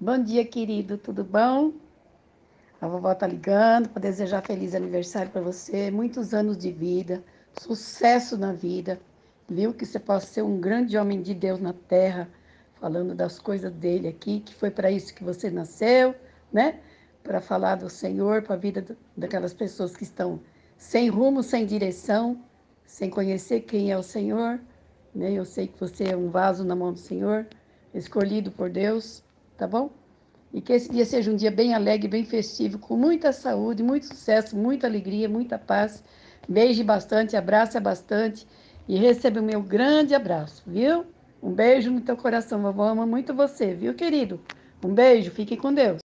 [0.00, 1.72] Bom dia, querido, tudo bom?
[2.80, 7.20] A vovó tá ligando para desejar feliz aniversário para você, muitos anos de vida,
[7.60, 9.00] sucesso na vida,
[9.48, 9.74] viu?
[9.74, 12.28] Que você possa ser um grande homem de Deus na terra,
[12.80, 16.14] falando das coisas dele aqui, que foi para isso que você nasceu,
[16.52, 16.78] né?
[17.24, 20.38] Para falar do Senhor, para a vida daquelas pessoas que estão
[20.76, 22.40] sem rumo, sem direção,
[22.86, 24.60] sem conhecer quem é o Senhor,
[25.12, 25.32] né?
[25.32, 27.48] Eu sei que você é um vaso na mão do Senhor,
[27.92, 29.26] escolhido por Deus
[29.58, 29.90] tá bom?
[30.54, 34.06] E que esse dia seja um dia bem alegre, bem festivo, com muita saúde, muito
[34.06, 36.02] sucesso, muita alegria, muita paz.
[36.48, 38.46] Beije bastante, abraça bastante
[38.88, 41.04] e receba o meu grande abraço, viu?
[41.42, 44.40] Um beijo no teu coração, vovó ama muito você, viu, querido?
[44.82, 45.98] Um beijo, fique com Deus.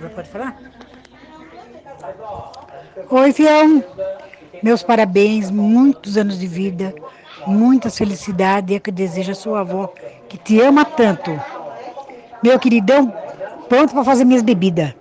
[0.00, 0.58] Já pode falar?
[3.10, 3.84] Oi, fião.
[4.62, 6.94] Meus parabéns, muitos anos de vida
[7.46, 9.88] muitas felicidades, é que deseja a sua avó,
[10.28, 11.30] que te ama tanto.
[12.42, 13.12] Meu queridão,
[13.68, 14.94] pronto para fazer minhas bebidas.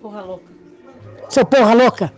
[0.00, 0.44] Porra louca.
[1.28, 2.12] Sou porra louca?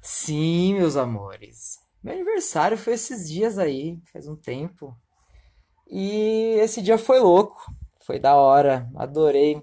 [0.00, 1.78] Sim, meus amores.
[2.02, 4.96] Meu aniversário foi esses dias aí, faz um tempo.
[5.90, 7.56] E esse dia foi louco,
[8.00, 9.62] foi da hora, adorei.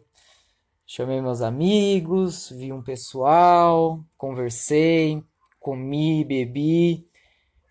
[0.87, 5.23] Chamei meus amigos, vi um pessoal, conversei,
[5.65, 7.09] comi, bebi,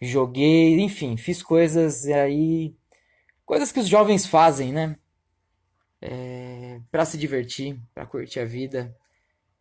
[0.03, 2.77] joguei, enfim, fiz coisas aí,
[3.47, 4.99] coisas que os jovens fazem, né?
[6.03, 8.93] É, para se divertir, para curtir a vida,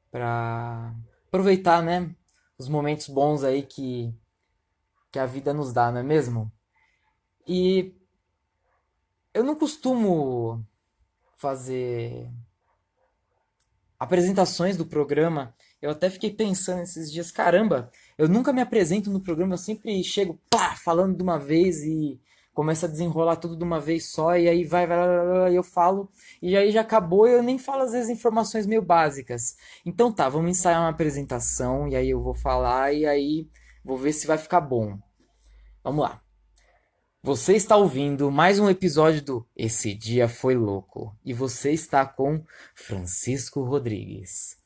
[0.09, 0.95] para
[1.27, 2.09] aproveitar, né?
[2.57, 4.11] Os momentos bons aí que
[5.11, 6.51] que a vida nos dá, não é mesmo?
[7.47, 7.93] E
[9.31, 10.65] eu não costumo
[11.35, 12.31] fazer
[13.99, 15.55] apresentações do programa.
[15.79, 20.03] Eu até fiquei pensando esses dias, caramba, eu nunca me apresento no programa, eu sempre
[20.03, 22.19] chego, pá, falando de uma vez e
[22.53, 25.63] começa a desenrolar tudo de uma vez só, e aí vai, vai, vai, vai, eu
[25.63, 26.09] falo,
[26.41, 29.55] e aí já acabou, eu nem falo às vezes informações meio básicas.
[29.85, 33.49] Então tá, vamos ensaiar uma apresentação, e aí eu vou falar, e aí
[33.83, 34.97] vou ver se vai ficar bom.
[35.83, 36.21] Vamos lá.
[37.23, 42.43] Você está ouvindo mais um episódio do Esse Dia Foi Louco, e você está com
[42.75, 44.57] Francisco Rodrigues.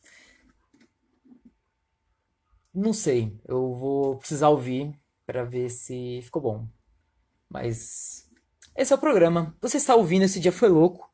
[2.79, 4.93] Não sei, eu vou precisar ouvir
[5.25, 6.67] para ver se ficou bom.
[7.49, 8.29] Mas
[8.75, 9.57] esse é o programa.
[9.59, 11.11] Você está ouvindo Esse Dia Foi Louco.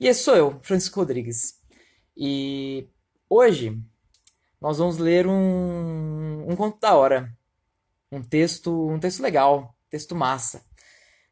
[0.00, 1.60] E esse sou eu, Francisco Rodrigues.
[2.16, 2.88] E
[3.28, 3.78] hoje
[4.58, 7.36] nós vamos ler um, um conto da hora.
[8.10, 10.64] Um texto, um texto legal, texto massa.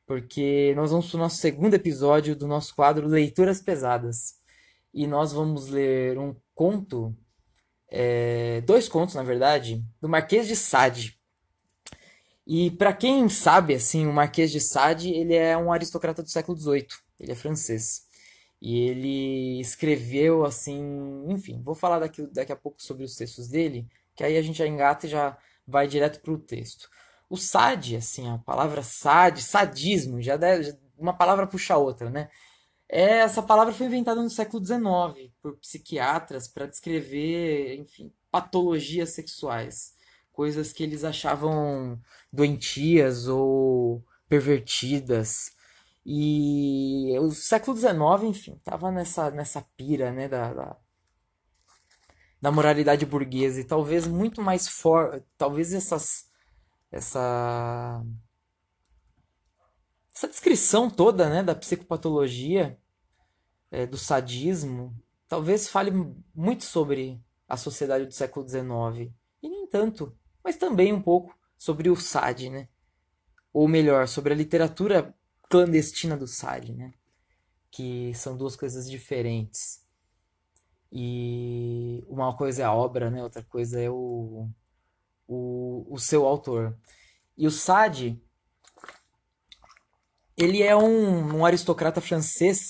[0.04, 4.34] Porque nós vamos para o nosso segundo episódio do nosso quadro Leituras Pesadas.
[4.92, 7.16] E nós vamos ler um conto
[7.94, 11.18] é, dois contos, na verdade, do Marquês de Sade.
[12.46, 16.58] E para quem sabe, assim, o Marquês de Sade, ele é um aristocrata do século
[16.58, 16.86] XVIII.
[17.20, 18.06] Ele é francês.
[18.62, 23.86] E ele escreveu, assim, enfim, vou falar daqui, daqui a pouco sobre os textos dele,
[24.16, 25.36] que aí a gente já engata e já
[25.66, 26.88] vai direto para o texto.
[27.28, 32.30] O Sade, assim, a palavra Sade, sadismo, já deve, uma palavra puxa a outra, né?
[32.94, 39.94] É, essa palavra foi inventada no século XIX por psiquiatras para descrever, enfim, patologias sexuais,
[40.30, 41.98] coisas que eles achavam
[42.30, 45.52] doentias ou pervertidas.
[46.04, 50.76] E o século XIX, enfim, tava nessa, nessa pira, né, da, da,
[52.42, 56.30] da moralidade burguesa e talvez muito mais forte, talvez essas
[56.90, 58.04] essa
[60.14, 62.78] essa descrição toda, né, da psicopatologia
[63.72, 64.94] é, do sadismo,
[65.26, 65.90] talvez fale
[66.34, 67.18] muito sobre
[67.48, 69.10] a sociedade do século XIX.
[69.42, 72.68] E nem tanto, mas também um pouco sobre o SAD, né?
[73.50, 75.14] Ou melhor, sobre a literatura
[75.48, 76.92] clandestina do SAD, né?
[77.70, 79.82] Que são duas coisas diferentes.
[80.92, 83.22] E uma coisa é a obra, né?
[83.22, 84.50] Outra coisa é o,
[85.26, 86.76] o, o seu autor.
[87.38, 88.22] E o Sade,
[90.36, 92.68] ele é um, um aristocrata francês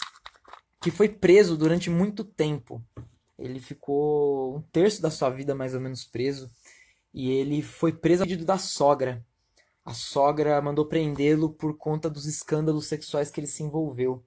[0.82, 2.84] que foi preso durante muito tempo.
[3.38, 6.50] Ele ficou um terço da sua vida mais ou menos preso
[7.14, 9.24] e ele foi preso a pedido da sogra.
[9.84, 14.24] A sogra mandou prendê-lo por conta dos escândalos sexuais que ele se envolveu.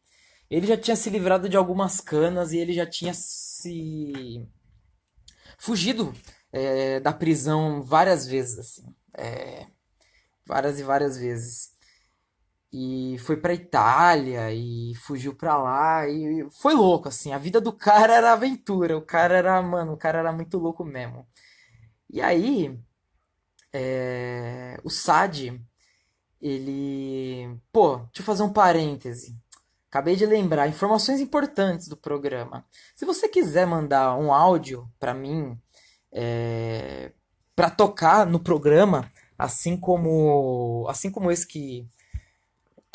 [0.49, 4.47] Ele já tinha se livrado de algumas canas e ele já tinha se
[5.57, 6.13] fugido
[6.51, 9.65] é, da prisão várias vezes, assim, é,
[10.45, 11.74] várias e várias vezes
[12.77, 17.31] e foi pra Itália e fugiu pra lá e foi louco, assim.
[17.31, 18.97] A vida do cara era aventura.
[18.97, 21.25] O cara era, mano, o cara era muito louco mesmo.
[22.09, 22.77] E aí,
[23.73, 25.61] é, o SAD,
[26.41, 27.57] ele.
[27.71, 29.37] Pô, deixa eu fazer um parêntese.
[29.89, 32.65] Acabei de lembrar informações importantes do programa.
[32.93, 35.57] Se você quiser mandar um áudio para mim,
[36.11, 37.13] é,
[37.55, 41.87] para tocar no programa, assim como assim como esse que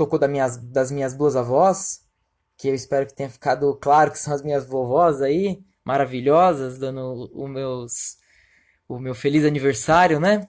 [0.01, 2.07] tocou das minhas, das minhas duas avós,
[2.57, 7.31] que eu espero que tenha ficado claro que são as minhas vovós aí, maravilhosas, dando
[7.35, 8.17] o meus
[8.89, 10.49] o meu feliz aniversário, né?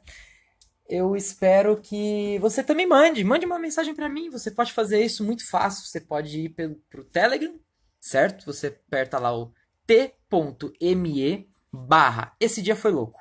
[0.89, 4.29] Eu espero que você também mande, mande uma mensagem para mim.
[4.29, 5.85] Você pode fazer isso muito fácil.
[5.85, 7.59] Você pode ir pelo pro Telegram,
[7.99, 8.45] certo?
[8.45, 9.53] Você aperta lá o
[9.85, 13.19] t.me barra esse dia foi louco.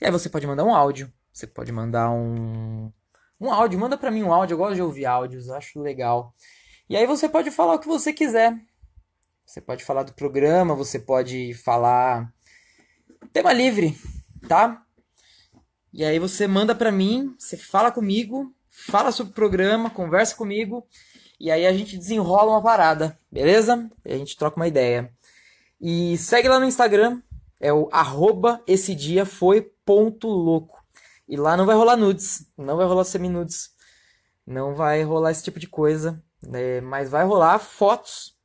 [0.00, 2.90] E aí você pode mandar um áudio, você pode mandar um
[3.42, 6.32] um áudio, manda para mim um áudio, eu gosto de ouvir áudios, acho legal.
[6.88, 8.56] E aí você pode falar o que você quiser.
[9.44, 12.32] Você pode falar do programa, você pode falar
[13.32, 13.98] tema livre,
[14.48, 14.82] tá?
[15.92, 20.86] E aí você manda para mim, você fala comigo, fala sobre o programa, conversa comigo
[21.40, 23.90] e aí a gente desenrola uma parada, beleza?
[24.04, 25.12] E a gente troca uma ideia.
[25.80, 27.20] E segue lá no Instagram,
[27.58, 30.81] é o arroba esse dia foi ponto louco.
[31.32, 33.70] E lá não vai rolar nudes, não vai rolar semi-nudes,
[34.46, 36.82] não vai rolar esse tipo de coisa, né?
[36.82, 38.36] mas vai rolar fotos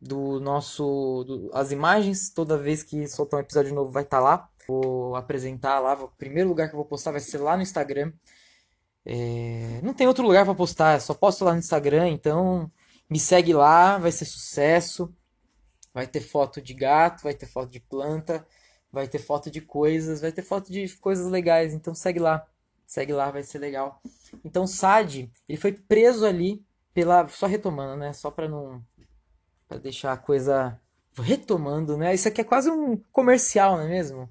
[0.00, 1.22] do nosso.
[1.24, 4.50] Do, as imagens, toda vez que soltar um episódio novo vai estar tá lá.
[4.66, 8.12] Vou apresentar lá, o primeiro lugar que eu vou postar vai ser lá no Instagram.
[9.04, 12.68] É, não tem outro lugar para postar, só posto lá no Instagram, então
[13.08, 15.14] me segue lá, vai ser sucesso.
[15.94, 18.44] Vai ter foto de gato, vai ter foto de planta,
[18.96, 22.46] vai ter foto de coisas, vai ter foto de coisas legais, então segue lá.
[22.86, 24.00] Segue lá, vai ser legal.
[24.42, 26.64] Então Sad, ele foi preso ali
[26.94, 28.14] pela só retomando, né?
[28.14, 28.82] Só para não
[29.68, 30.80] para deixar a coisa
[31.14, 32.14] retomando, né?
[32.14, 34.30] Isso aqui é quase um comercial, não é mesmo?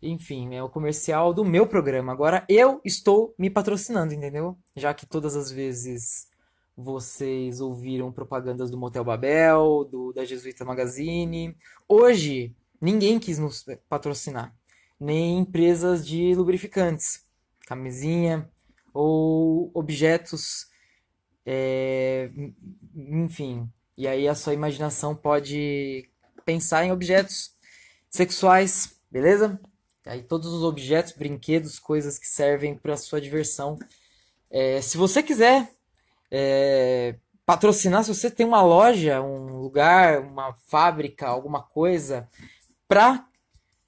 [0.00, 2.10] Enfim, é o comercial do meu programa.
[2.10, 4.56] Agora eu estou me patrocinando, entendeu?
[4.74, 6.26] Já que todas as vezes
[6.74, 11.54] vocês ouviram propagandas do Motel Babel, do da Jesuíta Magazine,
[11.86, 14.54] hoje ninguém quis nos patrocinar,
[14.98, 17.24] nem empresas de lubrificantes,
[17.66, 18.48] camisinha
[18.92, 20.68] ou objetos,
[21.44, 22.30] é,
[22.94, 23.68] enfim.
[23.96, 26.08] E aí a sua imaginação pode
[26.44, 27.54] pensar em objetos
[28.08, 29.60] sexuais, beleza?
[30.06, 33.78] Aí todos os objetos, brinquedos, coisas que servem para sua diversão.
[34.50, 35.70] É, se você quiser
[36.30, 37.14] é,
[37.46, 42.28] patrocinar, se você tem uma loja, um lugar, uma fábrica, alguma coisa
[42.90, 43.24] para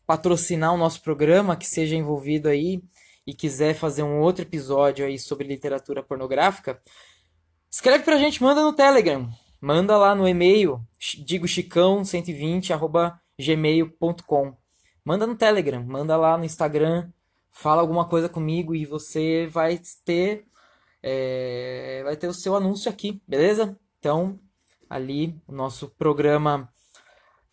[0.06, 2.80] patrocinar o nosso programa, que seja envolvido aí
[3.26, 6.80] e quiser fazer um outro episódio aí sobre literatura pornográfica,
[7.68, 9.28] escreve pra gente, manda no Telegram,
[9.60, 10.80] manda lá no e-mail,
[11.18, 14.56] digo chicão120 gmail.com.
[15.04, 17.10] Manda no Telegram, manda lá no Instagram,
[17.50, 20.46] fala alguma coisa comigo e você vai ter
[21.02, 23.76] é, vai ter o seu anúncio aqui, beleza?
[23.98, 24.38] Então,
[24.88, 26.71] ali o nosso programa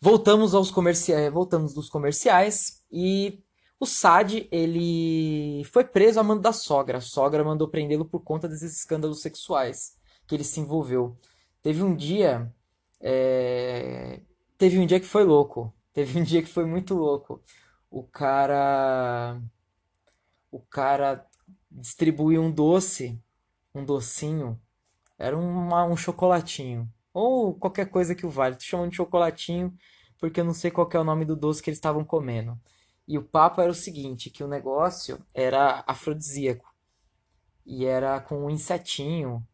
[0.02, 3.44] Voltamos aos comerciais, é, voltamos dos comerciais e
[3.78, 6.98] o Sad, ele foi preso a mando da sogra.
[6.98, 11.18] A sogra mandou prendê-lo por conta desses escândalos sexuais que ele se envolveu.
[11.62, 12.50] Teve um dia,
[12.98, 14.20] é...
[14.56, 15.72] teve um dia que foi louco.
[15.92, 17.42] Teve um dia que foi muito louco.
[17.90, 19.40] O cara,
[20.50, 21.26] o cara
[21.68, 23.20] distribuiu um doce,
[23.74, 24.58] um docinho.
[25.18, 28.56] Era uma, um chocolatinho ou qualquer coisa que o vale.
[28.56, 29.76] Tô chamando de chocolatinho
[30.18, 32.58] porque eu não sei qual é o nome do doce que eles estavam comendo.
[33.08, 36.72] E o papo era o seguinte, que o negócio era afrodisíaco.
[37.64, 39.46] E era com um insetinho.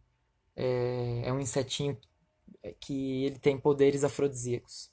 [0.55, 1.99] É, é um insetinho
[2.81, 4.91] que ele tem poderes afrodisíacos.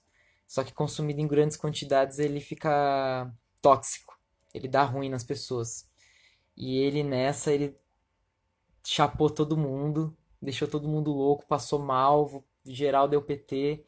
[0.47, 4.17] Só que consumido em grandes quantidades ele fica tóxico.
[4.53, 5.89] Ele dá ruim nas pessoas.
[6.55, 7.75] E ele nessa, ele
[8.85, 13.85] chapou todo mundo, deixou todo mundo louco, passou mal, geral deu PT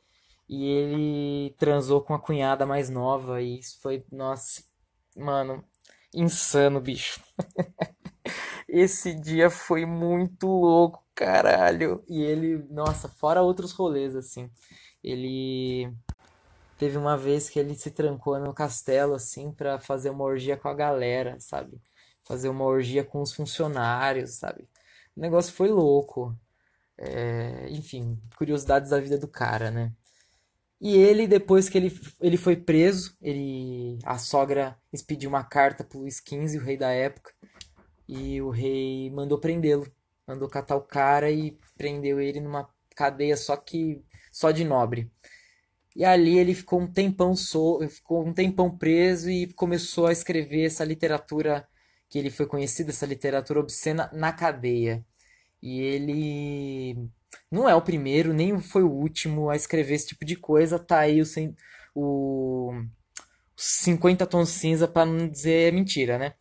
[0.48, 4.63] e ele transou com a cunhada mais nova e isso foi, nossa,
[5.15, 5.63] mano,
[6.13, 7.20] insano, bicho.
[8.67, 12.03] Esse dia foi muito louco, caralho.
[12.08, 14.50] E ele, nossa, fora outros rolês assim.
[15.03, 15.94] Ele
[16.77, 20.67] teve uma vez que ele se trancou no castelo assim para fazer uma orgia com
[20.67, 21.82] a galera, sabe?
[22.24, 24.67] Fazer uma orgia com os funcionários, sabe?
[25.15, 26.36] O negócio foi louco.
[26.98, 29.94] É, enfim, curiosidades da vida do cara, né?
[30.80, 36.00] E ele, depois que ele, ele foi preso, ele a sogra expediu uma carta pro
[36.00, 37.34] Luís XV, o rei da época,
[38.08, 39.86] e o rei mandou prendê-lo.
[40.28, 45.12] Mandou catar o cara e prendeu ele numa cadeia só que só de nobre.
[45.96, 50.66] E ali ele ficou um tempão so, ficou um tempão preso e começou a escrever
[50.66, 51.68] essa literatura
[52.10, 55.06] que ele foi conhecido, essa literatura obscena, na cadeia.
[55.65, 57.10] E ele
[57.51, 60.77] não é o primeiro, nem foi o último a escrever esse tipo de coisa.
[60.77, 61.25] Tá aí o,
[61.95, 62.72] o
[63.57, 66.36] 50 tons cinza para não dizer mentira, né?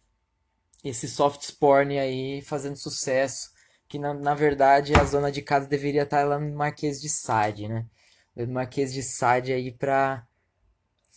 [0.84, 3.50] Esse soft porn aí fazendo sucesso,
[3.88, 7.08] que na, na verdade a zona de casa deveria estar tá lá no Marquês de
[7.08, 7.86] Sade, né?
[8.36, 10.26] No Marquês de Sade aí pra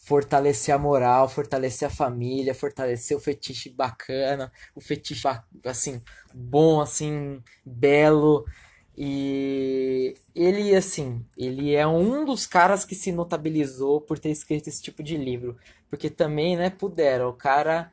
[0.08, 5.28] fortalecer a moral, fortalecer a família, fortalecer o fetiche bacana, o fetiche
[5.66, 6.02] assim
[6.34, 8.46] bom, assim belo.
[8.98, 14.82] E ele assim, ele é um dos caras que se notabilizou por ter escrito esse
[14.82, 15.58] tipo de livro,
[15.90, 17.92] porque também, né, pudera, o cara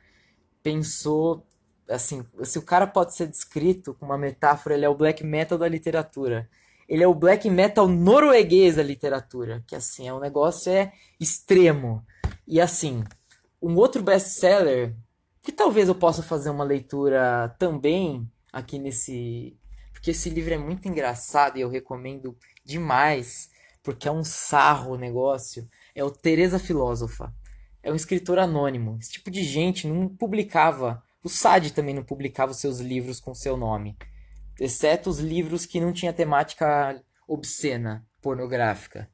[0.62, 1.44] pensou
[1.88, 5.58] assim, se o cara pode ser descrito com uma metáfora, ele é o black metal
[5.58, 6.48] da literatura
[6.88, 12.04] ele é o black metal norueguês da literatura, que assim, é um negócio é extremo.
[12.46, 13.02] E assim,
[13.60, 14.94] um outro best-seller
[15.42, 19.56] que talvez eu possa fazer uma leitura também aqui nesse,
[19.92, 23.50] porque esse livro é muito engraçado e eu recomendo demais,
[23.82, 27.32] porque é um sarro o negócio, é o Teresa Filósofa.
[27.82, 28.96] É um escritor anônimo.
[28.98, 33.34] Esse tipo de gente não publicava, o Sade também não publicava os seus livros com
[33.34, 33.94] seu nome
[34.58, 39.08] exceto os livros que não tinha temática obscena, pornográfica.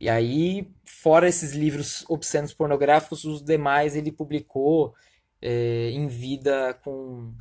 [0.00, 4.94] E aí, fora esses livros obscenos pornográficos, os demais ele publicou
[5.40, 7.32] é, em vida com,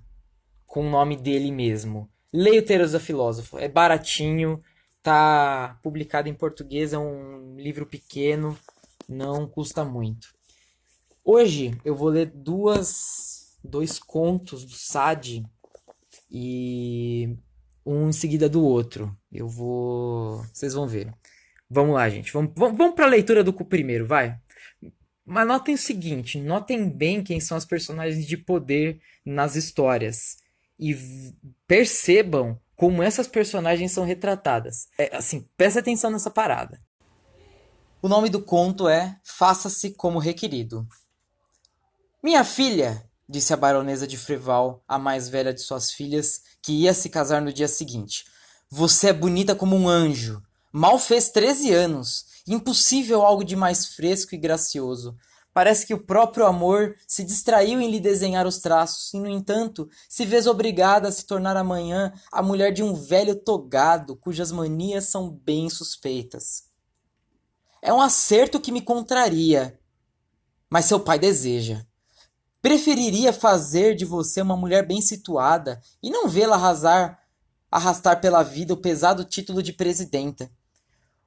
[0.66, 2.10] com o nome dele mesmo.
[2.32, 4.62] Leia o Teresa Filósofo, é baratinho,
[5.02, 8.58] tá publicado em português, é um livro pequeno,
[9.08, 10.34] não custa muito.
[11.24, 15.46] Hoje eu vou ler duas, dois contos do Sade
[16.34, 17.38] e
[17.86, 19.16] um em seguida do outro.
[19.32, 20.44] Eu vou.
[20.52, 21.14] Vocês vão ver.
[21.70, 22.34] Vamos lá, gente.
[22.34, 24.40] Vamos, vamos, vamos para a leitura do primeiro, vai.
[25.24, 30.38] Mas notem o seguinte: notem bem quem são os personagens de poder nas histórias.
[30.80, 30.98] E
[31.68, 34.88] percebam como essas personagens são retratadas.
[34.98, 36.82] É, assim, presta atenção nessa parada.
[38.02, 40.86] O nome do conto é Faça-se como requerido.
[42.22, 46.94] Minha filha, disse a baronesa de Freval, a mais velha de suas filhas, que ia
[46.94, 48.26] se casar no dia seguinte.
[48.70, 50.42] Você é bonita como um anjo.
[50.72, 52.26] Mal fez treze anos.
[52.48, 55.16] Impossível algo de mais fresco e gracioso.
[55.54, 59.88] Parece que o próprio amor se distraiu em lhe desenhar os traços, e, no entanto,
[60.10, 65.06] se vês obrigada a se tornar amanhã a mulher de um velho togado, cujas manias
[65.06, 66.64] são bem suspeitas.
[67.84, 69.80] É um acerto que me contraria,
[70.70, 71.86] mas seu pai deseja.
[72.64, 77.20] Preferiria fazer de você uma mulher bem situada e não vê-la arrasar,
[77.70, 80.50] arrastar pela vida o pesado título de presidenta.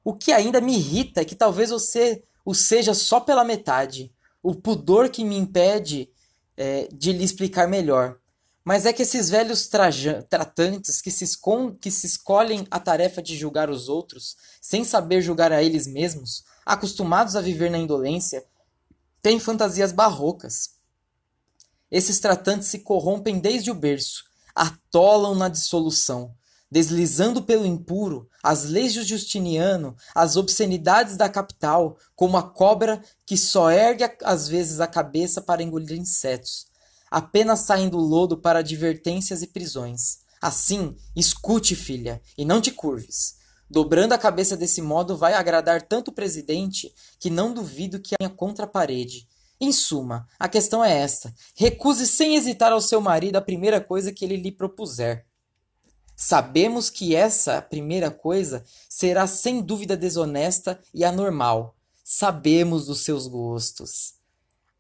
[0.03, 4.11] O que ainda me irrita é que talvez você o seja só pela metade.
[4.43, 6.09] O pudor que me impede
[6.57, 8.17] é, de lhe explicar melhor.
[8.65, 11.39] Mas é que esses velhos tratantes que se,
[11.83, 16.45] que se escolhem a tarefa de julgar os outros, sem saber julgar a eles mesmos,
[16.65, 18.43] acostumados a viver na indolência,
[19.21, 20.76] têm fantasias barrocas.
[21.91, 24.25] Esses tratantes se corrompem desde o berço,
[24.55, 26.35] atolam na dissolução,
[26.71, 33.37] deslizando pelo impuro as leis de Justiniano, as obscenidades da capital, como a cobra que
[33.37, 36.67] só ergue às vezes a cabeça para engolir insetos,
[37.09, 40.19] apenas saem do lodo para advertências e prisões.
[40.43, 43.37] Assim, escute, filha, e não te curves.
[43.71, 48.29] Dobrando a cabeça desse modo vai agradar tanto o presidente que não duvido que a
[48.29, 49.27] contra a parede
[49.61, 54.13] em suma, a questão é esta: recuse sem hesitar ao seu marido a primeira coisa
[54.13, 55.27] que ele lhe propuser.
[56.15, 61.77] Sabemos que essa primeira coisa será sem dúvida desonesta e anormal.
[62.03, 64.15] Sabemos dos seus gostos.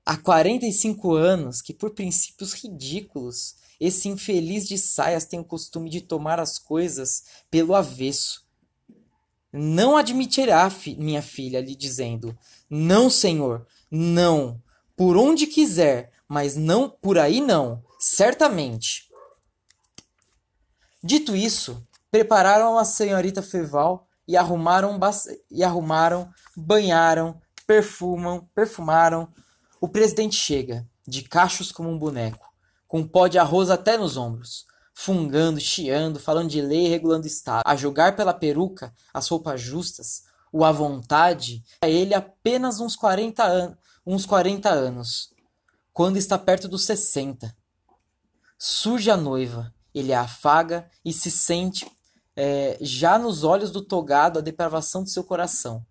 [0.04, 6.00] Há 45 anos que, por princípios ridículos, esse infeliz de saias tem o costume de
[6.00, 8.46] tomar as coisas pelo avesso.
[9.52, 12.36] Não admitirá, minha filha, lhe dizendo:
[12.70, 14.62] Não, senhor, não.
[14.96, 19.08] Por onde quiser, mas não por aí não, certamente.
[21.02, 24.98] Dito isso, prepararam a senhorita Feval e arrumaram,
[25.50, 29.28] e arrumaram, banharam, perfumam, perfumaram.
[29.80, 32.52] O presidente chega, de cachos como um boneco,
[32.88, 37.62] com pó de arroz até nos ombros, fungando, chiando, falando de lei e regulando estado.
[37.66, 43.44] A julgar pela peruca, as roupas justas, o à vontade, a ele apenas uns 40
[43.44, 43.76] anos,
[44.06, 45.34] uns 40 anos,
[45.92, 47.54] quando está perto dos 60.
[48.58, 51.90] Surge a noiva, ele a afaga e se sente
[52.36, 55.84] é, já nos olhos do togado a depravação de seu coração.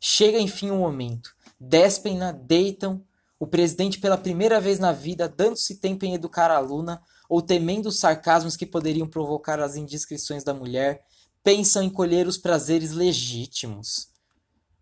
[0.00, 1.30] Chega enfim o momento.
[1.58, 3.04] Despem-na, deitam,
[3.38, 7.86] O presidente, pela primeira vez na vida, dando-se tempo em educar a aluna, ou temendo
[7.86, 11.02] os sarcasmos que poderiam provocar as indiscrições da mulher,
[11.42, 14.08] pensam em colher os prazeres legítimos.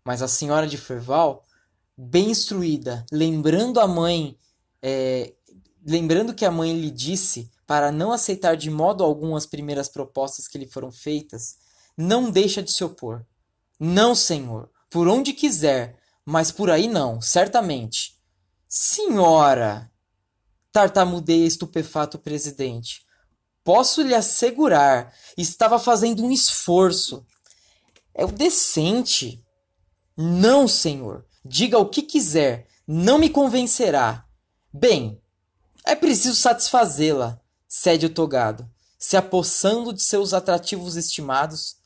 [0.05, 1.43] Mas a senhora de Ferval,
[2.03, 4.35] bem instruída, lembrando a mãe,
[4.81, 5.33] é,
[5.85, 10.47] lembrando que a mãe lhe disse para não aceitar de modo algum as primeiras propostas
[10.47, 11.57] que lhe foram feitas,
[11.95, 13.23] não deixa de se opor.
[13.79, 18.17] Não, senhor, por onde quiser, mas por aí não, certamente.
[18.67, 19.91] Senhora!
[20.71, 23.05] Tartamudeia estupefato o presidente.
[23.63, 27.23] Posso lhe assegurar, estava fazendo um esforço.
[28.13, 29.45] É o decente.
[30.17, 31.25] Não, senhor.
[31.43, 34.25] Diga o que quiser, não me convencerá.
[34.71, 35.21] Bem,
[35.85, 41.81] é preciso satisfazê-la, cede o togado, se apossando de seus atrativos estimados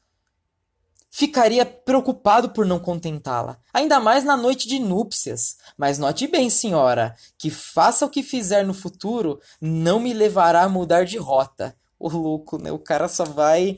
[1.15, 5.55] ficaria preocupado por não contentá-la, ainda mais na noite de núpcias.
[5.77, 10.69] Mas note bem, senhora, que faça o que fizer no futuro, não me levará a
[10.69, 11.73] mudar de rota.
[11.97, 12.69] O louco, né?
[12.69, 13.77] O cara só vai.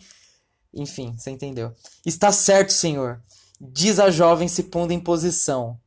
[0.74, 1.76] Enfim, você entendeu.
[2.04, 3.22] Está certo, senhor,
[3.60, 5.80] diz a jovem se pondo em posição.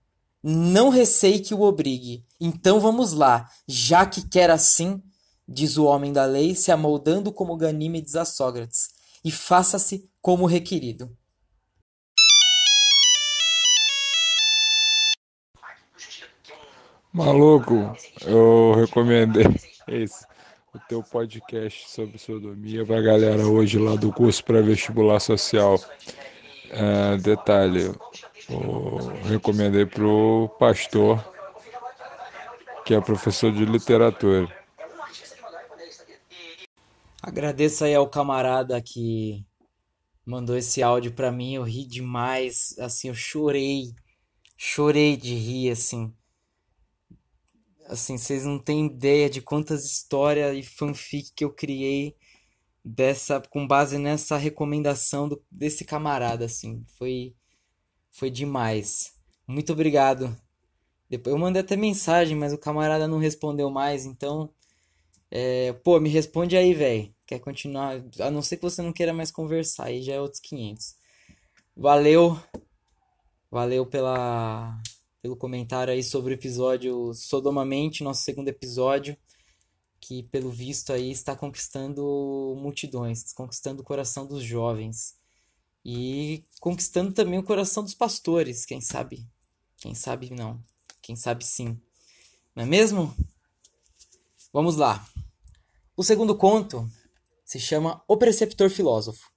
[0.42, 2.24] Não receie que o obrigue.
[2.40, 5.02] Então vamos lá, já que quer assim,
[5.46, 8.88] diz o homem da lei, se amoldando como Ganímedes a Sócrates,
[9.24, 11.14] e faça-se como requerido.
[17.12, 17.92] Maluco,
[18.24, 19.44] eu recomendei
[19.88, 20.24] esse,
[20.72, 25.78] o teu podcast sobre sodomia pra galera hoje lá do curso pré-vestibular social.
[26.72, 27.92] É, detalhe,
[28.48, 31.18] eu recomendei pro pastor,
[32.84, 34.48] que é professor de literatura.
[37.20, 39.44] Agradeço aí ao camarada que
[40.24, 43.92] mandou esse áudio pra mim, eu ri demais, assim, eu chorei,
[44.56, 46.14] chorei de rir, assim.
[47.86, 52.16] Assim, vocês não têm ideia de quantas histórias e fanfic que eu criei
[52.84, 56.82] dessa com base nessa recomendação do, desse camarada, assim.
[56.98, 57.34] Foi
[58.10, 59.12] foi demais.
[59.46, 60.36] Muito obrigado.
[61.08, 64.52] Depois eu mandei até mensagem, mas o camarada não respondeu mais, então
[65.30, 67.14] é, pô, me responde aí, velho.
[67.26, 68.02] Quer continuar?
[68.20, 70.96] A não ser que você não queira mais conversar, aí já é outros 500.
[71.76, 72.38] Valeu.
[73.50, 74.80] Valeu pela
[75.22, 79.16] pelo comentário aí sobre o episódio Sodomamente, nosso segundo episódio,
[80.00, 85.14] que pelo visto aí está conquistando multidões, conquistando o coração dos jovens
[85.84, 89.28] e conquistando também o coração dos pastores, quem sabe?
[89.76, 90.62] Quem sabe não,
[91.02, 91.78] quem sabe sim.
[92.56, 93.14] Não é mesmo?
[94.52, 95.06] Vamos lá.
[95.96, 96.90] O segundo conto
[97.44, 99.30] se chama O Preceptor Filósofo.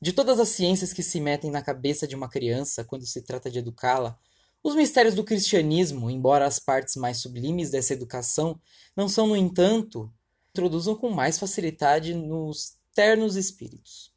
[0.00, 3.50] De todas as ciências que se metem na cabeça de uma criança quando se trata
[3.50, 4.18] de educá-la,
[4.64, 8.58] os mistérios do cristianismo, embora as partes mais sublimes dessa educação
[8.96, 10.10] não são, no entanto,
[10.48, 14.10] introduzam com mais facilidade nos ternos espíritos.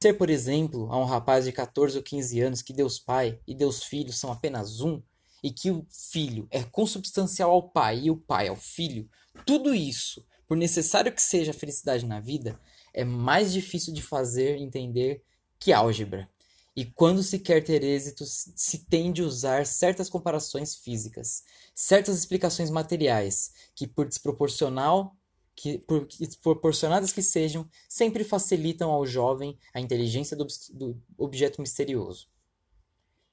[0.00, 3.52] Ser, por exemplo, a um rapaz de 14 ou 15 anos que Deus Pai e
[3.52, 5.02] Deus Filho são apenas um,
[5.42, 9.10] e que o filho é consubstancial ao pai e o pai ao filho,
[9.44, 12.60] tudo isso, por necessário que seja a felicidade na vida,
[12.92, 15.22] é mais difícil de fazer entender
[15.58, 16.30] que álgebra.
[16.76, 22.68] E quando se quer ter êxito, se tende a usar certas comparações físicas, certas explicações
[22.70, 25.16] materiais, que por desproporcional
[25.56, 32.28] que por desproporcionadas que sejam, sempre facilitam ao jovem a inteligência do, do objeto misterioso.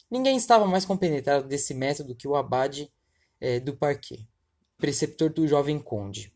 [0.10, 2.92] Ninguém estava mais compenetrado desse método que o abade
[3.40, 4.28] é, do parquet,
[4.78, 6.34] preceptor do jovem conde,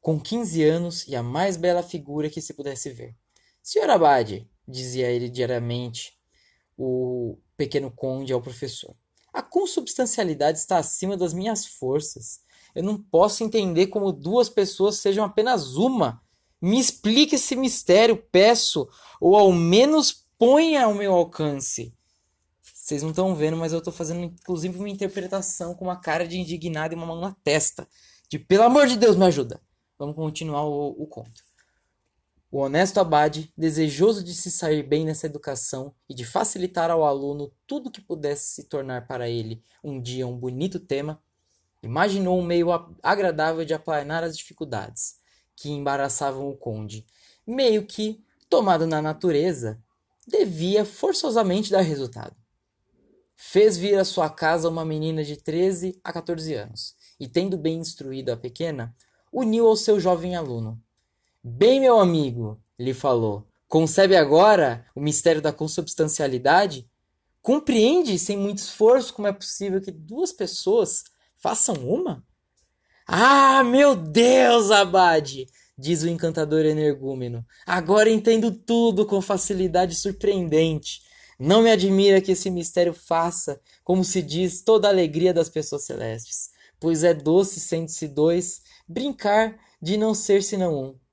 [0.00, 3.16] com 15 anos e a mais bela figura que se pudesse ver.
[3.62, 6.15] Senhor abade, dizia ele diariamente,
[6.76, 8.94] o pequeno conde ao professor.
[9.32, 12.40] A consubstancialidade está acima das minhas forças.
[12.74, 16.22] Eu não posso entender como duas pessoas sejam apenas uma.
[16.60, 18.88] Me explique esse mistério, peço,
[19.20, 21.94] ou ao menos ponha ao meu alcance.
[22.62, 26.38] Vocês não estão vendo, mas eu estou fazendo inclusive uma interpretação com uma cara de
[26.38, 27.88] indignado e uma mão na testa.
[28.28, 29.60] De pelo amor de Deus, me ajuda.
[29.98, 31.42] Vamos continuar o, o conto.
[32.50, 37.52] O honesto abade, desejoso de se sair bem nessa educação e de facilitar ao aluno
[37.66, 41.20] tudo que pudesse se tornar para ele um dia um bonito tema,
[41.82, 42.68] imaginou um meio
[43.02, 45.18] agradável de aplanar as dificuldades
[45.56, 47.04] que embaraçavam o conde,
[47.44, 49.82] meio que, tomado na natureza,
[50.26, 52.36] devia forçosamente dar resultado.
[53.34, 57.78] Fez vir à sua casa uma menina de 13 a 14 anos, e tendo bem
[57.78, 58.94] instruído a pequena,
[59.32, 60.80] uniu ao seu jovem aluno,
[61.48, 66.90] Bem, meu amigo, lhe falou, concebe agora o mistério da consubstancialidade?
[67.40, 71.04] Compreende sem muito esforço como é possível que duas pessoas
[71.36, 72.24] Façam uma?
[73.06, 75.46] Ah, meu Deus, Abade!
[75.78, 77.46] Diz o encantador energúmeno.
[77.64, 81.02] Agora entendo tudo com facilidade surpreendente.
[81.38, 85.84] Não me admira que esse mistério faça, como se diz, toda a alegria das pessoas
[85.84, 91.05] celestes, pois é doce, sendo-se dois, brincar de não ser senão um.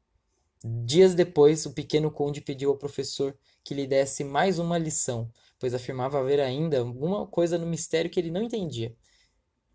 [0.65, 5.73] Dias depois, o pequeno conde pediu ao professor que lhe desse mais uma lição, pois
[5.73, 8.95] afirmava haver ainda alguma coisa no mistério que ele não entendia,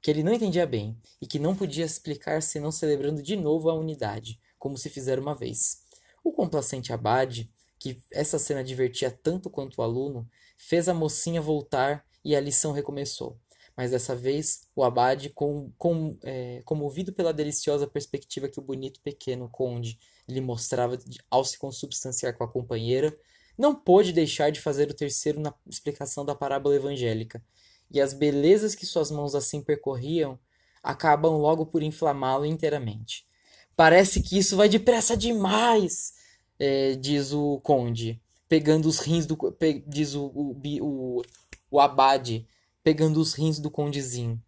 [0.00, 3.74] que ele não entendia bem, e que não podia explicar senão celebrando de novo a
[3.74, 5.82] unidade, como se fizera uma vez.
[6.24, 12.02] O complacente abade, que essa cena divertia tanto quanto o aluno, fez a mocinha voltar
[12.24, 13.38] e a lição recomeçou.
[13.76, 19.00] Mas dessa vez, o abade, com, com, é, comovido pela deliciosa perspectiva que o bonito
[19.02, 20.98] pequeno conde lhe mostrava
[21.30, 23.16] ao se consubstanciar com a companheira,
[23.56, 27.42] não pôde deixar de fazer o terceiro na explicação da parábola evangélica,
[27.90, 30.38] e as belezas que suas mãos assim percorriam
[30.82, 33.26] acabam logo por inflamá-lo inteiramente.
[33.74, 36.14] Parece que isso vai depressa demais,
[36.58, 39.36] é, diz o conde, pegando os rins do.
[39.36, 41.22] Pe, diz o, o, o,
[41.70, 42.46] o abade,
[42.82, 44.40] pegando os rins do condezinho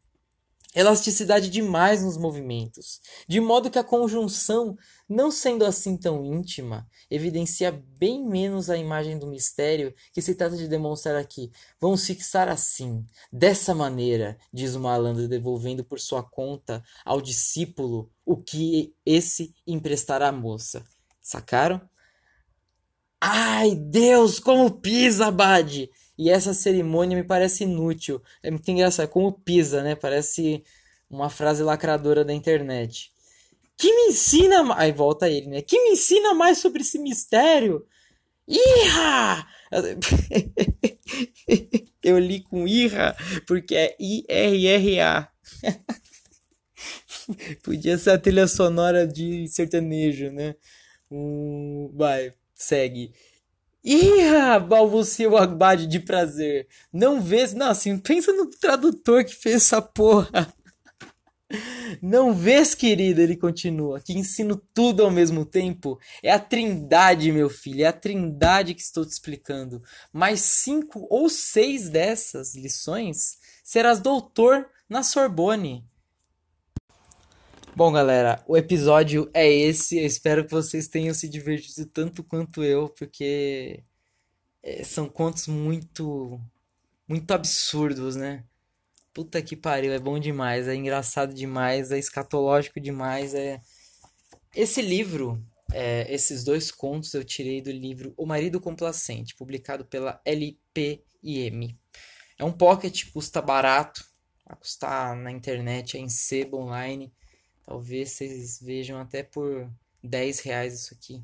[0.75, 4.77] elasticidade demais nos movimentos, de modo que a conjunção,
[5.09, 10.57] não sendo assim tão íntima, evidencia bem menos a imagem do mistério que se trata
[10.57, 11.51] de demonstrar aqui.
[11.81, 18.37] Vamos fixar assim, dessa maneira, diz o malandro, devolvendo por sua conta ao discípulo o
[18.37, 20.85] que esse emprestará à moça.
[21.21, 21.81] Sacaram?
[23.21, 25.91] Ai, Deus, como pisa, Abade!
[26.21, 28.23] E essa cerimônia me parece inútil.
[28.43, 29.95] É muito engraçado, como pisa, né?
[29.95, 30.63] Parece
[31.09, 33.11] uma frase lacradora da internet.
[33.75, 34.77] Que me ensina.
[34.77, 35.63] Aí volta ele, né?
[35.63, 37.87] Que me ensina mais sobre esse mistério?
[38.47, 39.49] Irra!
[42.05, 45.27] Eu li com irra porque é I-R-R-A.
[47.65, 50.55] Podia ser a trilha sonora de sertanejo, né?
[51.11, 51.91] Um...
[51.95, 53.11] Vai, segue.
[53.83, 56.69] Ih, balbucia o Agbad de prazer.
[56.93, 57.55] Não vês.
[57.55, 60.53] Não, assim, pensa no tradutor que fez essa porra.
[62.01, 65.99] Não vês, querida, ele continua, que ensino tudo ao mesmo tempo?
[66.23, 69.83] É a trindade, meu filho, é a trindade que estou te explicando.
[70.13, 75.85] Mais cinco ou seis dessas lições serás doutor na Sorbonne.
[77.77, 79.97] Bom, galera, o episódio é esse.
[79.99, 83.85] Eu espero que vocês tenham se divertido tanto quanto eu, porque
[84.63, 86.41] é, são contos muito,
[87.09, 88.45] muito absurdos, né?
[89.15, 93.35] Puta que pariu, é bom demais, é engraçado demais, é escatológico demais.
[93.35, 93.61] É...
[94.55, 100.21] Esse livro, é, esses dois contos eu tirei do livro O Marido Complacente, publicado pela
[100.25, 101.79] LPIM.
[102.37, 104.05] É um pocket, custa barato,
[104.45, 107.13] vai custar na internet, é em sebo online.
[107.71, 109.71] Talvez vocês vejam até por
[110.03, 111.23] 10 reais isso aqui.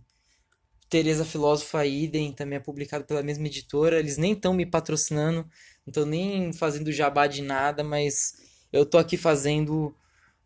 [0.88, 3.98] Teresa Filósofa Idem também é publicado pela mesma editora.
[3.98, 8.37] Eles nem estão me patrocinando, não estão nem fazendo jabá de nada, mas
[8.72, 9.92] eu tô aqui fazendo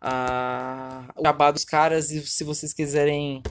[0.00, 1.12] a...
[1.18, 2.10] o jabá dos caras.
[2.10, 3.42] E se vocês quiserem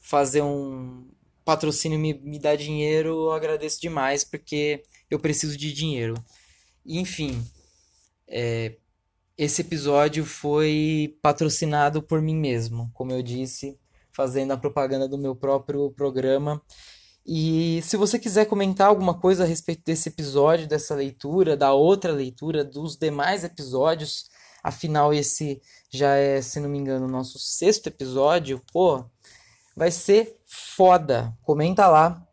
[0.00, 1.08] fazer um
[1.44, 6.14] patrocínio me, me dar dinheiro, eu agradeço demais, porque eu preciso de dinheiro.
[6.84, 7.46] Enfim,
[8.26, 8.74] é,
[9.36, 13.78] esse episódio foi patrocinado por mim mesmo, como eu disse,
[14.12, 16.60] fazendo a propaganda do meu próprio programa.
[17.24, 22.12] E se você quiser comentar alguma coisa a respeito desse episódio, dessa leitura, da outra
[22.12, 24.28] leitura, dos demais episódios,
[24.62, 29.04] afinal esse já é, se não me engano, o nosso sexto episódio, pô,
[29.76, 31.36] vai ser foda.
[31.42, 32.26] Comenta lá.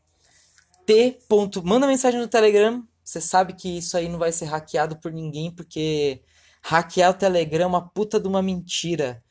[0.86, 1.20] T.
[1.64, 2.84] Manda mensagem no Telegram.
[3.04, 6.22] Você sabe que isso aí não vai ser hackeado por ninguém, porque
[6.62, 9.24] Hackear o Telegram é uma puta de uma mentira.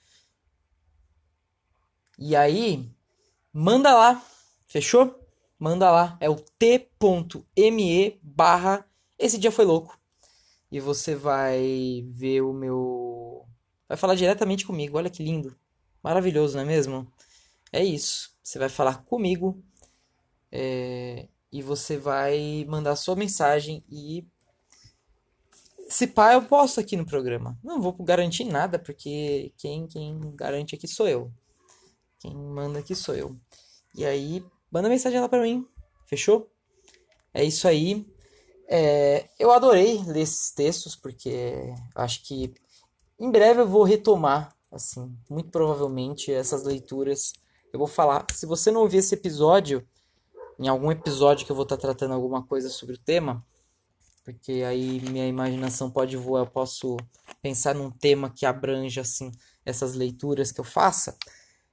[2.18, 2.90] E aí,
[3.52, 4.22] manda lá,
[4.66, 5.26] fechou?
[5.58, 8.88] Manda lá, é o t.me barra
[9.18, 9.98] esse dia foi louco.
[10.70, 13.46] E você vai ver o meu...
[13.88, 15.58] Vai falar diretamente comigo, olha que lindo.
[16.02, 17.10] Maravilhoso, não é mesmo?
[17.72, 19.62] É isso, você vai falar comigo
[20.52, 21.28] é...
[21.50, 24.24] e você vai mandar sua mensagem e
[25.88, 27.58] se pá, eu posso aqui no programa.
[27.64, 31.32] Não vou garantir nada, porque quem, quem garante aqui sou eu.
[32.20, 33.36] Quem manda aqui sou eu.
[33.94, 35.66] E aí, manda mensagem lá pra mim.
[36.06, 36.50] Fechou?
[37.32, 38.06] É isso aí.
[38.68, 42.52] É, eu adorei ler esses textos, porque acho que
[43.18, 47.32] em breve eu vou retomar, assim, muito provavelmente essas leituras.
[47.72, 48.26] Eu vou falar.
[48.32, 49.86] Se você não ouvir esse episódio,
[50.58, 53.44] em algum episódio que eu vou estar tratando alguma coisa sobre o tema,
[54.28, 56.98] porque aí minha imaginação pode voar, eu posso
[57.40, 59.32] pensar num tema que abranja assim
[59.64, 61.16] essas leituras que eu faça.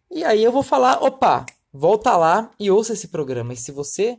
[0.10, 3.52] E aí eu vou falar, opa, volta lá e ouça esse programa.
[3.52, 4.18] E se você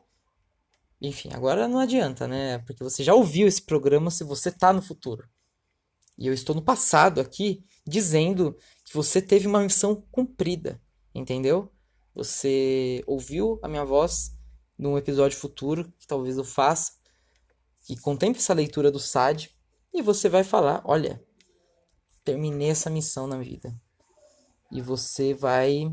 [1.01, 2.59] enfim, agora não adianta, né?
[2.59, 5.27] Porque você já ouviu esse programa se você tá no futuro.
[6.19, 10.79] E eu estou no passado aqui dizendo que você teve uma missão cumprida,
[11.15, 11.73] entendeu?
[12.15, 14.37] Você ouviu a minha voz
[14.79, 16.96] num episódio futuro, que talvez eu faça,
[17.87, 19.55] que contemple essa leitura do SAD,
[19.95, 21.25] e você vai falar: olha,
[22.25, 23.75] terminei essa missão na vida.
[24.73, 25.89] E você vai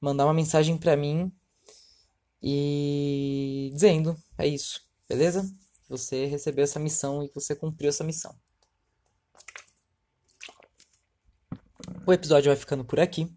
[0.00, 1.30] mandar uma mensagem para mim
[2.40, 5.44] e dizendo: é isso, beleza?
[5.88, 8.34] Você recebeu essa missão e você cumpriu essa missão.
[12.06, 13.28] O episódio vai ficando por aqui.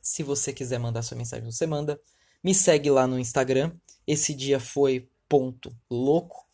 [0.00, 2.00] Se você quiser mandar sua mensagem, você manda.
[2.42, 3.76] Me segue lá no Instagram.
[4.06, 6.45] Esse dia foi ponto louco.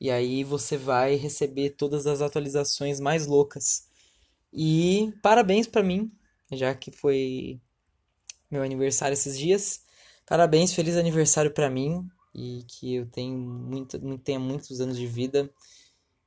[0.00, 3.86] E aí você vai receber todas as atualizações mais loucas.
[4.52, 6.10] E parabéns para mim,
[6.50, 7.60] já que foi
[8.50, 9.82] meu aniversário esses dias.
[10.26, 15.52] Parabéns, feliz aniversário para mim e que eu tenho muito, tenha muitos anos de vida.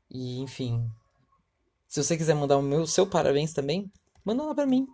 [0.10, 0.88] E enfim,
[1.88, 3.92] se você quiser mandar o meu seu parabéns também,
[4.24, 4.88] manda lá para mim.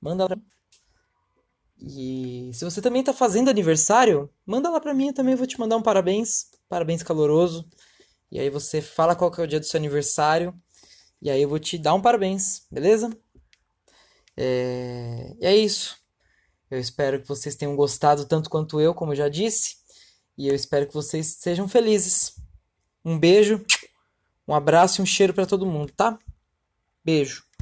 [0.00, 0.38] Manda lá pra...
[1.80, 5.58] E se você também tá fazendo aniversário, manda lá para mim, eu também vou te
[5.58, 7.68] mandar um parabéns, parabéns caloroso.
[8.30, 10.58] E aí você fala qual que é o dia do seu aniversário,
[11.20, 13.14] e aí eu vou te dar um parabéns, beleza?
[14.34, 15.98] É, e é isso.
[16.70, 19.76] Eu espero que vocês tenham gostado tanto quanto eu, como eu já disse.
[20.38, 22.36] E eu espero que vocês sejam felizes.
[23.04, 23.62] Um beijo,
[24.48, 26.18] um abraço e um cheiro para todo mundo, tá?
[27.04, 27.44] Beijo.